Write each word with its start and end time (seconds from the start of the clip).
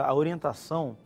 A 0.00 0.14
orientação 0.14 0.96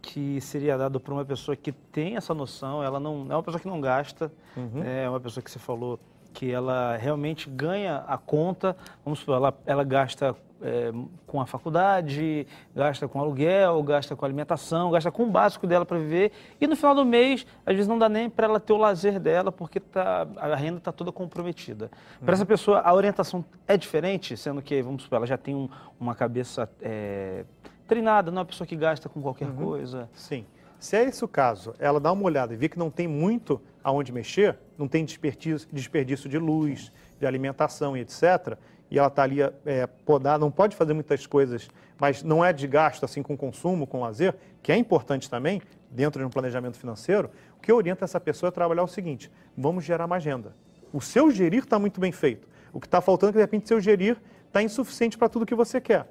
que 0.00 0.40
seria 0.40 0.78
dada 0.78 1.00
para 1.00 1.12
uma 1.12 1.24
pessoa 1.24 1.56
que 1.56 1.72
tem 1.72 2.16
essa 2.16 2.32
noção, 2.32 2.82
ela 2.82 3.00
não 3.00 3.26
é 3.28 3.34
uma 3.34 3.42
pessoa 3.42 3.60
que 3.60 3.68
não 3.68 3.80
gasta, 3.80 4.32
uhum. 4.56 4.82
é 4.84 5.08
uma 5.08 5.18
pessoa 5.18 5.42
que 5.42 5.50
você 5.50 5.58
falou 5.58 5.98
que 6.32 6.52
ela 6.52 6.96
realmente 6.96 7.48
ganha 7.48 8.04
a 8.06 8.18
conta, 8.18 8.76
vamos 9.02 9.20
supor, 9.20 9.36
ela, 9.36 9.54
ela 9.64 9.82
gasta 9.82 10.36
é, 10.60 10.92
com 11.26 11.40
a 11.40 11.46
faculdade, 11.46 12.46
gasta 12.74 13.08
com 13.08 13.18
aluguel, 13.20 13.82
gasta 13.82 14.14
com 14.14 14.24
alimentação, 14.24 14.90
gasta 14.90 15.10
com 15.10 15.24
o 15.24 15.30
básico 15.30 15.66
dela 15.66 15.86
para 15.86 15.98
viver 15.98 16.32
e 16.60 16.66
no 16.66 16.76
final 16.76 16.94
do 16.94 17.04
mês, 17.06 17.46
às 17.64 17.74
vezes 17.74 17.88
não 17.88 17.98
dá 17.98 18.08
nem 18.08 18.28
para 18.28 18.46
ela 18.46 18.60
ter 18.60 18.74
o 18.74 18.76
lazer 18.76 19.18
dela 19.18 19.50
porque 19.50 19.80
tá, 19.80 20.26
a 20.36 20.54
renda 20.54 20.78
está 20.78 20.92
toda 20.92 21.10
comprometida. 21.10 21.90
Para 22.22 22.34
essa 22.34 22.46
pessoa, 22.46 22.80
a 22.80 22.92
orientação 22.92 23.44
é 23.66 23.76
diferente, 23.76 24.36
sendo 24.36 24.60
que, 24.60 24.82
vamos 24.82 25.04
supor, 25.04 25.16
ela 25.16 25.26
já 25.26 25.38
tem 25.38 25.54
um, 25.54 25.68
uma 25.98 26.14
cabeça 26.14 26.70
é, 26.82 27.44
treinada, 27.86 28.30
não 28.30 28.38
é 28.38 28.40
uma 28.40 28.46
pessoa 28.46 28.66
que 28.66 28.76
gasta 28.76 29.08
com 29.08 29.22
qualquer 29.22 29.48
uhum. 29.48 29.56
coisa. 29.56 30.08
Sim. 30.14 30.44
Se 30.78 30.96
é 30.96 31.04
esse 31.04 31.24
o 31.24 31.28
caso, 31.28 31.74
ela 31.78 31.98
dá 31.98 32.12
uma 32.12 32.24
olhada 32.24 32.52
e 32.52 32.56
vê 32.56 32.68
que 32.68 32.78
não 32.78 32.90
tem 32.90 33.08
muito 33.08 33.60
aonde 33.82 34.12
mexer, 34.12 34.58
não 34.76 34.86
tem 34.86 35.04
desperdício, 35.04 35.66
desperdício 35.72 36.28
de 36.28 36.38
luz, 36.38 36.92
de 37.18 37.26
alimentação 37.26 37.96
e 37.96 38.00
etc., 38.00 38.58
e 38.88 38.98
ela 38.98 39.08
está 39.08 39.24
ali 39.24 39.38
é, 39.64 39.86
podada, 40.04 40.38
não 40.38 40.50
pode 40.50 40.76
fazer 40.76 40.94
muitas 40.94 41.26
coisas, 41.26 41.68
mas 41.98 42.22
não 42.22 42.44
é 42.44 42.52
de 42.52 42.68
gasto 42.68 43.04
assim 43.04 43.20
com 43.20 43.36
consumo, 43.36 43.84
com 43.84 44.00
lazer, 44.00 44.36
que 44.62 44.70
é 44.70 44.76
importante 44.76 45.28
também, 45.28 45.60
dentro 45.90 46.20
de 46.20 46.26
um 46.26 46.30
planejamento 46.30 46.78
financeiro, 46.78 47.30
o 47.58 47.60
que 47.60 47.72
orienta 47.72 48.04
essa 48.04 48.20
pessoa 48.20 48.48
a 48.48 48.52
trabalhar 48.52 48.82
é 48.82 48.84
o 48.84 48.88
seguinte, 48.88 49.30
vamos 49.56 49.84
gerar 49.84 50.06
mais 50.06 50.24
renda. 50.24 50.54
O 50.92 51.00
seu 51.00 51.32
gerir 51.32 51.64
está 51.64 51.78
muito 51.80 52.00
bem 52.00 52.12
feito. 52.12 52.46
O 52.72 52.80
que 52.80 52.86
está 52.86 53.00
faltando 53.00 53.30
é 53.30 53.32
que, 53.32 53.38
de 53.38 53.42
repente, 53.42 53.66
seu 53.66 53.80
gerir 53.80 54.16
está 54.46 54.62
insuficiente 54.62 55.18
para 55.18 55.28
tudo 55.28 55.44
que 55.44 55.54
você 55.54 55.80
quer. 55.80 56.06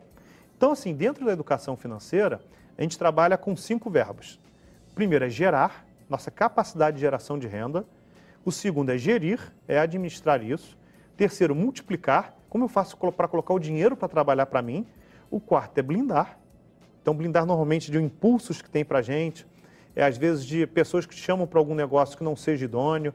Então, 0.57 0.71
assim, 0.71 0.93
dentro 0.93 1.25
da 1.25 1.31
educação 1.33 1.75
financeira, 1.75 2.41
a 2.77 2.81
gente 2.81 2.97
trabalha 2.97 3.37
com 3.37 3.55
cinco 3.55 3.89
verbos. 3.89 4.39
Primeiro 4.93 5.25
é 5.25 5.29
gerar, 5.29 5.85
nossa 6.09 6.31
capacidade 6.31 6.95
de 6.95 7.01
geração 7.01 7.37
de 7.37 7.47
renda. 7.47 7.85
O 8.45 8.51
segundo 8.51 8.91
é 8.91 8.97
gerir, 8.97 9.39
é 9.67 9.77
administrar 9.77 10.41
isso. 10.41 10.77
Terceiro, 11.17 11.53
multiplicar, 11.53 12.35
como 12.49 12.63
eu 12.63 12.69
faço 12.69 12.97
para 12.97 13.27
colocar 13.27 13.53
o 13.53 13.59
dinheiro 13.59 13.97
para 13.97 14.07
trabalhar 14.07 14.45
para 14.45 14.61
mim. 14.61 14.85
O 15.29 15.39
quarto 15.39 15.77
é 15.77 15.81
blindar. 15.81 16.39
Então, 17.01 17.13
blindar 17.13 17.45
normalmente 17.45 17.91
de 17.91 17.97
impulsos 18.01 18.61
que 18.61 18.69
tem 18.69 18.85
para 18.85 18.99
a 18.99 19.01
gente, 19.01 19.45
é 19.95 20.03
às 20.03 20.17
vezes 20.17 20.45
de 20.45 20.65
pessoas 20.65 21.05
que 21.05 21.13
te 21.15 21.21
chamam 21.21 21.45
para 21.45 21.59
algum 21.59 21.75
negócio 21.75 22.17
que 22.17 22.23
não 22.23 22.35
seja 22.35 22.65
idôneo, 22.65 23.13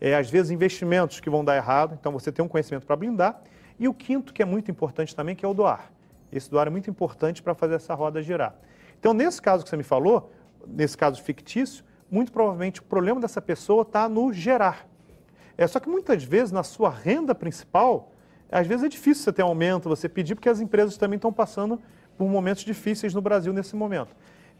é 0.00 0.14
às 0.14 0.30
vezes 0.30 0.50
investimentos 0.50 1.20
que 1.20 1.28
vão 1.28 1.44
dar 1.44 1.56
errado, 1.56 1.96
então 1.98 2.12
você 2.12 2.32
tem 2.32 2.44
um 2.44 2.48
conhecimento 2.48 2.86
para 2.86 2.96
blindar. 2.96 3.40
E 3.78 3.86
o 3.86 3.94
quinto, 3.94 4.32
que 4.32 4.42
é 4.42 4.44
muito 4.44 4.70
importante 4.70 5.14
também, 5.14 5.36
que 5.36 5.44
é 5.44 5.48
o 5.48 5.54
doar. 5.54 5.90
Esse 6.32 6.50
doar 6.50 6.66
é 6.66 6.70
muito 6.70 6.90
importante 6.90 7.42
para 7.42 7.54
fazer 7.54 7.74
essa 7.74 7.94
roda 7.94 8.22
girar. 8.22 8.54
Então, 8.98 9.14
nesse 9.14 9.40
caso 9.40 9.64
que 9.64 9.70
você 9.70 9.76
me 9.76 9.82
falou, 9.82 10.30
nesse 10.66 10.96
caso 10.96 11.22
fictício, 11.22 11.84
muito 12.10 12.32
provavelmente 12.32 12.80
o 12.80 12.84
problema 12.84 13.20
dessa 13.20 13.40
pessoa 13.40 13.82
está 13.82 14.08
no 14.08 14.32
gerar. 14.32 14.86
É 15.56 15.66
só 15.66 15.80
que 15.80 15.88
muitas 15.88 16.22
vezes 16.22 16.52
na 16.52 16.62
sua 16.62 16.90
renda 16.90 17.34
principal, 17.34 18.12
às 18.50 18.66
vezes 18.66 18.84
é 18.84 18.88
difícil 18.88 19.24
você 19.24 19.32
ter 19.32 19.42
aumento, 19.42 19.88
você 19.88 20.08
pedir, 20.08 20.34
porque 20.34 20.48
as 20.48 20.60
empresas 20.60 20.96
também 20.96 21.16
estão 21.16 21.32
passando 21.32 21.80
por 22.16 22.28
momentos 22.28 22.64
difíceis 22.64 23.14
no 23.14 23.20
Brasil 23.20 23.52
nesse 23.52 23.76
momento. 23.76 24.14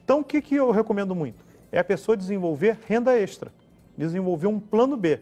Então, 0.05 0.21
o 0.21 0.25
que, 0.25 0.41
que 0.41 0.55
eu 0.55 0.71
recomendo 0.71 1.15
muito? 1.15 1.45
É 1.71 1.79
a 1.79 1.85
pessoa 1.85 2.17
desenvolver 2.17 2.79
renda 2.87 3.19
extra, 3.19 3.53
desenvolver 3.97 4.47
um 4.47 4.59
plano 4.59 4.97
B. 4.97 5.21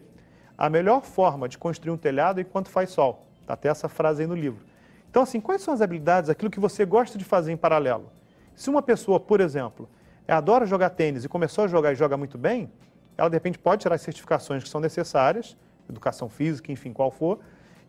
A 0.57 0.69
melhor 0.69 1.03
forma 1.03 1.47
de 1.47 1.57
construir 1.57 1.91
um 1.91 1.97
telhado 1.97 2.39
é 2.39 2.41
enquanto 2.41 2.69
faz 2.69 2.89
sol. 2.89 3.25
Está 3.41 3.53
até 3.53 3.69
essa 3.69 3.87
frase 3.87 4.21
aí 4.21 4.27
no 4.27 4.35
livro. 4.35 4.65
Então, 5.09 5.23
assim, 5.23 5.39
quais 5.39 5.61
são 5.61 5.73
as 5.73 5.81
habilidades, 5.81 6.29
aquilo 6.29 6.51
que 6.51 6.59
você 6.59 6.85
gosta 6.85 7.17
de 7.17 7.23
fazer 7.23 7.51
em 7.51 7.57
paralelo? 7.57 8.11
Se 8.55 8.69
uma 8.69 8.81
pessoa, 8.81 9.19
por 9.19 9.39
exemplo, 9.39 9.89
adora 10.27 10.65
jogar 10.65 10.89
tênis 10.91 11.23
e 11.23 11.29
começou 11.29 11.63
a 11.63 11.67
jogar 11.67 11.93
e 11.93 11.95
joga 11.95 12.17
muito 12.17 12.37
bem, 12.37 12.71
ela 13.17 13.29
de 13.29 13.35
repente 13.35 13.57
pode 13.57 13.81
tirar 13.81 13.95
as 13.95 14.01
certificações 14.01 14.63
que 14.63 14.69
são 14.69 14.81
necessárias, 14.81 15.57
educação 15.89 16.29
física, 16.29 16.71
enfim, 16.71 16.93
qual 16.93 17.09
for, 17.09 17.39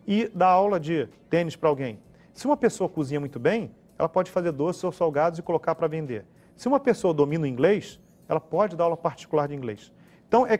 e 0.07 0.29
dar 0.33 0.47
aula 0.47 0.79
de 0.79 1.07
tênis 1.29 1.55
para 1.55 1.69
alguém. 1.69 1.99
Se 2.33 2.45
uma 2.45 2.57
pessoa 2.57 2.89
cozinha 2.89 3.19
muito 3.19 3.39
bem, 3.39 3.71
ela 3.97 4.07
pode 4.07 4.31
fazer 4.31 4.51
doces 4.51 4.83
ou 4.83 4.91
salgados 4.91 5.39
e 5.39 5.41
colocar 5.41 5.75
para 5.75 5.87
vender. 5.87 6.25
Se 6.55 6.67
uma 6.67 6.79
pessoa 6.79 7.13
domina 7.13 7.43
o 7.43 7.47
inglês, 7.47 7.99
ela 8.27 8.39
pode 8.39 8.75
dar 8.75 8.85
aula 8.85 8.97
particular 8.97 9.47
de 9.47 9.55
inglês. 9.55 9.91
Então, 10.27 10.47
é, 10.47 10.59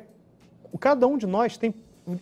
cada 0.80 1.08
um 1.08 1.18
de 1.18 1.26
nós 1.26 1.58
tem 1.58 1.74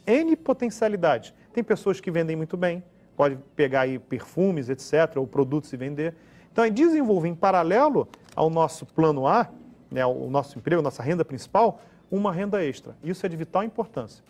N 0.05 0.35
potencialidades. 0.35 1.33
Tem 1.53 1.63
pessoas 1.63 1.99
que 1.99 2.11
vendem 2.11 2.35
muito 2.35 2.55
bem, 2.55 2.83
pode 3.17 3.37
pegar 3.55 3.81
aí 3.81 3.97
perfumes, 3.97 4.69
etc., 4.69 5.17
ou 5.17 5.25
produtos 5.27 5.73
e 5.73 5.77
vender. 5.77 6.15
Então, 6.51 6.63
é 6.63 6.69
desenvolver 6.69 7.27
em 7.27 7.35
paralelo 7.35 8.07
ao 8.35 8.49
nosso 8.49 8.85
plano 8.85 9.27
A, 9.27 9.49
né, 9.91 10.05
o 10.05 10.29
nosso 10.29 10.57
emprego, 10.57 10.81
nossa 10.81 11.01
renda 11.01 11.25
principal, 11.25 11.81
uma 12.09 12.31
renda 12.31 12.63
extra. 12.63 12.95
Isso 13.03 13.25
é 13.25 13.29
de 13.29 13.35
vital 13.35 13.63
importância. 13.63 14.23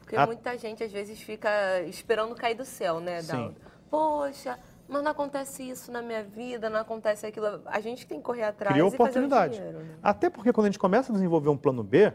Porque 0.00 0.16
A... 0.16 0.26
muita 0.26 0.56
gente, 0.58 0.82
às 0.82 0.92
vezes, 0.92 1.20
fica 1.20 1.80
esperando 1.82 2.34
cair 2.34 2.54
do 2.54 2.64
céu, 2.64 3.00
né, 3.00 3.22
Daldo? 3.22 3.56
Poxa, 3.88 4.58
mas 4.88 5.02
não 5.02 5.10
acontece 5.10 5.68
isso 5.68 5.90
na 5.90 6.02
minha 6.02 6.22
vida, 6.22 6.68
não 6.68 6.80
acontece 6.80 7.26
aquilo. 7.26 7.60
A 7.66 7.80
gente 7.80 8.06
tem 8.06 8.18
que 8.18 8.24
correr 8.24 8.44
atrás 8.44 8.72
Cria 8.72 8.86
oportunidade. 8.86 9.56
Dinheiro, 9.56 9.78
né? 9.78 9.94
Até 10.02 10.28
porque 10.28 10.52
quando 10.52 10.66
a 10.66 10.68
gente 10.70 10.78
começa 10.78 11.12
a 11.12 11.14
desenvolver 11.14 11.48
um 11.48 11.56
plano 11.56 11.82
B, 11.82 12.12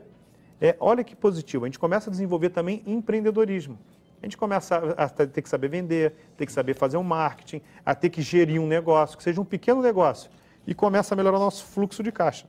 é, 0.59 0.75
olha 0.79 1.03
que 1.03 1.15
positivo, 1.15 1.65
a 1.65 1.67
gente 1.67 1.79
começa 1.79 2.09
a 2.09 2.11
desenvolver 2.11 2.49
também 2.49 2.83
empreendedorismo. 2.85 3.77
A 4.21 4.25
gente 4.25 4.37
começa 4.37 4.75
a, 4.97 5.09
ter 5.09 5.41
que 5.41 5.49
saber 5.49 5.67
vender, 5.67 6.13
ter 6.37 6.45
que 6.45 6.51
saber 6.51 6.75
fazer 6.75 6.97
um 6.97 7.03
marketing, 7.03 7.61
a 7.83 7.95
ter 7.95 8.09
que 8.09 8.21
gerir 8.21 8.61
um 8.61 8.67
negócio, 8.67 9.17
que 9.17 9.23
seja 9.23 9.41
um 9.41 9.45
pequeno 9.45 9.81
negócio, 9.81 10.29
e 10.67 10.75
começa 10.75 11.15
a 11.15 11.17
melhorar 11.17 11.37
o 11.37 11.39
nosso 11.39 11.65
fluxo 11.65 12.03
de 12.03 12.11
caixa. 12.11 12.47